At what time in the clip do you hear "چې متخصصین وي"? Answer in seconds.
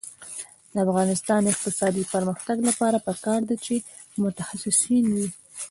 3.65-5.27